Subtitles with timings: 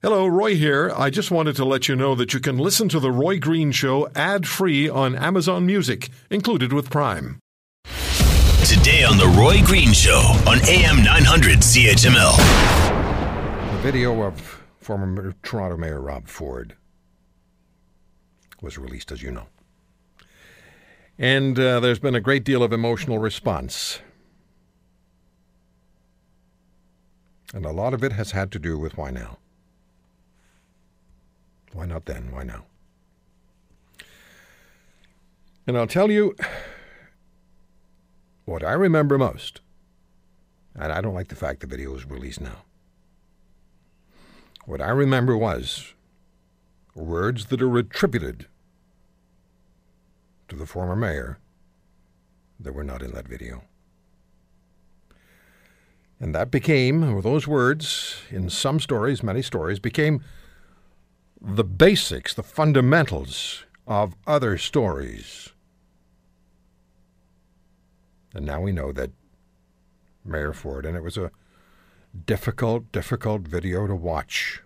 [0.00, 0.92] Hello, Roy here.
[0.96, 3.72] I just wanted to let you know that you can listen to The Roy Green
[3.72, 7.40] Show ad free on Amazon Music, included with Prime.
[8.64, 12.36] Today on The Roy Green Show on AM 900 CHML.
[13.72, 16.76] The video of former Toronto Mayor Rob Ford
[18.62, 19.48] was released, as you know.
[21.18, 23.98] And uh, there's been a great deal of emotional response.
[27.52, 29.38] And a lot of it has had to do with why now.
[31.72, 32.30] Why not then?
[32.32, 32.64] Why now?
[35.66, 36.34] And I'll tell you
[38.44, 39.60] what I remember most.
[40.74, 42.64] And I don't like the fact the video is released now.
[44.64, 45.92] What I remember was
[46.94, 48.46] words that are attributed
[50.48, 51.38] to the former mayor
[52.60, 53.62] that were not in that video.
[56.20, 60.22] And that became, or those words, in some stories, many stories, became
[61.40, 65.50] the basics, the fundamentals of other stories.
[68.34, 69.10] And now we know that
[70.24, 71.30] Mayor Ford, and it was a
[72.26, 74.62] difficult, difficult video to watch.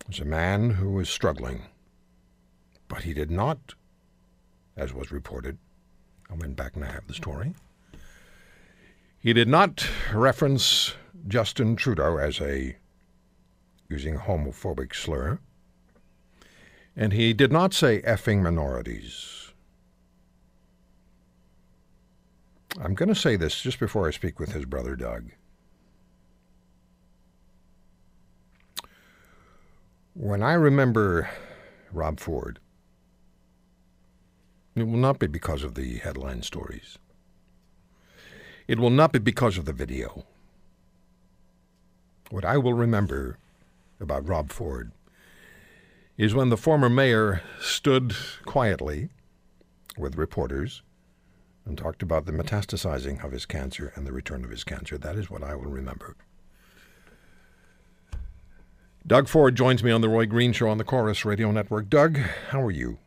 [0.00, 1.62] It was a man who was struggling,
[2.88, 3.74] but he did not,
[4.76, 5.56] as was reported.
[6.30, 7.54] I went back and I have the story.
[9.18, 10.94] He did not reference
[11.26, 12.76] Justin Trudeau as a
[13.94, 15.38] using homophobic slur.
[16.96, 19.52] And he did not say effing minorities.
[22.82, 25.30] I'm going to say this just before I speak with his brother Doug.
[30.14, 31.30] When I remember
[31.92, 32.58] Rob Ford,
[34.74, 36.98] it will not be because of the headline stories.
[38.66, 40.24] It will not be because of the video.
[42.30, 43.38] What I will remember
[44.04, 44.92] about Rob Ford
[46.16, 49.08] is when the former mayor stood quietly
[49.98, 50.82] with reporters
[51.64, 54.96] and talked about the metastasizing of his cancer and the return of his cancer.
[54.96, 56.14] That is what I will remember.
[59.06, 61.90] Doug Ford joins me on the Roy Green Show on the Corus Radio Network.
[61.90, 62.18] Doug,
[62.50, 62.98] how are you?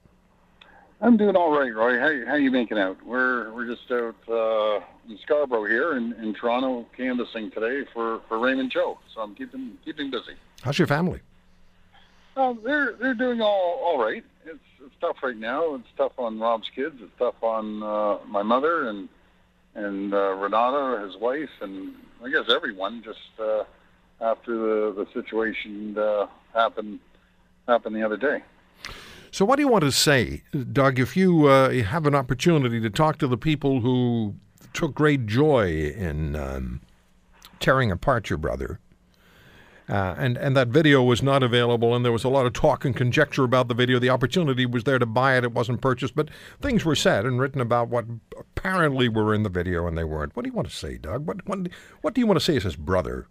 [1.00, 2.00] I'm doing all right, Roy.
[2.00, 2.98] How how you making out?
[3.06, 8.40] We're we're just out uh, in Scarborough here in, in Toronto canvassing today for, for
[8.40, 8.98] Raymond Cho.
[9.14, 10.34] So I'm keeping keeping busy.
[10.64, 11.22] How's your family?
[12.36, 14.24] Um, they're they're doing all all right.
[14.46, 15.76] It's it's tough right now.
[15.76, 16.96] It's tough on Rob's kids.
[17.00, 19.08] It's tough on uh, my mother and
[19.76, 21.94] and uh, Renata, his wife, and
[22.26, 23.04] I guess everyone.
[23.04, 23.66] Just uh,
[24.20, 26.26] after the the situation uh,
[26.56, 27.00] happened
[27.68, 28.42] happened the other day.
[29.38, 30.42] So, what do you want to say,
[30.74, 34.34] Doug, if you uh, have an opportunity to talk to the people who
[34.74, 36.82] took great joy in um,
[37.60, 38.80] tearing apart your brother?
[39.88, 42.84] Uh, and and that video was not available, and there was a lot of talk
[42.84, 44.00] and conjecture about the video.
[44.00, 47.40] The opportunity was there to buy it; it wasn't purchased, but things were said and
[47.40, 48.06] written about what
[48.40, 50.36] apparently were in the video, and they weren't.
[50.36, 51.28] What do you want to say, Doug?
[51.28, 51.60] What what,
[52.02, 53.28] what do you want to say as his brother?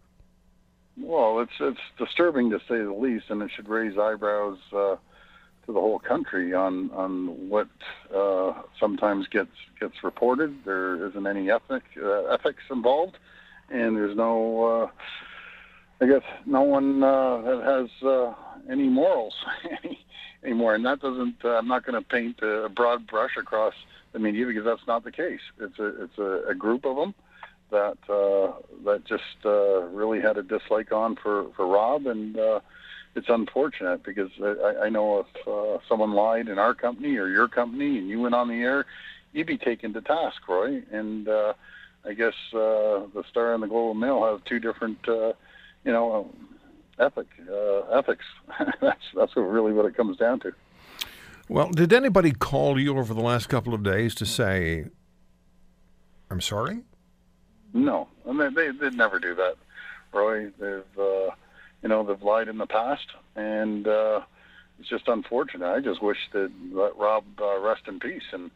[0.96, 4.94] Well, it's it's disturbing to say the least, and it should raise eyebrows uh,
[5.66, 7.68] to the whole country on on what
[8.14, 10.64] uh, sometimes gets gets reported.
[10.64, 13.18] There isn't any ethic uh, ethics involved,
[13.70, 14.64] and there's no.
[14.64, 14.90] Uh,
[15.98, 18.34] I guess no one uh, that has uh,
[18.70, 19.34] any morals
[20.44, 21.36] anymore, and that doesn't.
[21.44, 23.74] Uh, I'm not going to paint a broad brush across
[24.12, 25.40] the media because that's not the case.
[25.58, 27.14] It's a it's a, a group of them
[27.70, 28.52] that uh,
[28.84, 32.60] that just uh, really had a dislike on for for Rob, and uh,
[33.16, 37.48] it's unfortunate because I, I know if uh, someone lied in our company or your
[37.48, 38.84] company and you went on the air,
[39.32, 40.82] you'd be taken to task, Roy.
[40.92, 41.54] And uh,
[42.04, 45.32] I guess uh, the Star and the Globe and Mail have two different, uh,
[45.84, 46.30] you know,
[46.98, 48.24] ethic uh, ethics.
[48.80, 50.52] that's that's what really what it comes down to.
[51.48, 54.86] Well, did anybody call you over the last couple of days to say,
[56.30, 56.82] "I'm sorry"?
[57.72, 59.56] No, I mean, they they never do that,
[60.12, 60.50] Roy.
[60.58, 61.30] They've uh,
[61.82, 64.20] you know they've lied in the past, and uh,
[64.78, 65.68] it's just unfortunate.
[65.68, 68.50] I just wish that let Rob uh, rest in peace, and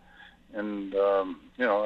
[0.55, 1.85] and um, you know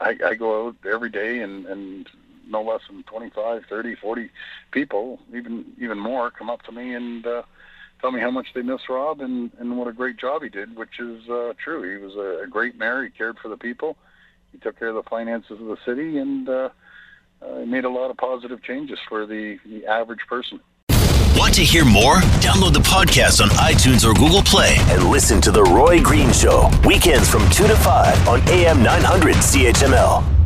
[0.00, 2.08] I, I I go out every day and and
[2.50, 4.30] no less than 25, 30, 40
[4.70, 7.42] people, even even more, come up to me and uh,
[8.00, 10.76] tell me how much they miss Rob and and what a great job he did,
[10.76, 11.82] which is uh, true.
[11.90, 13.04] He was a, a great mayor.
[13.04, 13.96] He cared for the people.
[14.52, 16.48] He took care of the finances of the city and.
[16.48, 16.68] Uh,
[17.42, 20.60] uh, made a lot of positive changes for the, the average person.
[21.36, 22.16] Want to hear more?
[22.40, 26.68] Download the podcast on iTunes or Google Play and listen to The Roy Green Show,
[26.84, 30.37] weekends from 2 to 5 on AM 900 CHML.